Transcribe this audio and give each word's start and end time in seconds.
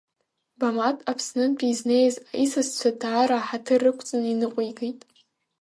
Бамаҭ 0.59 0.97
Аԥснынтәи 1.11 1.69
изнеиз 1.71 2.15
исасцәа 2.43 2.89
даара 2.99 3.37
аҳаҭыр 3.39 3.81
рықәҵаны 3.85 4.27
иныҟәигеит. 4.33 4.99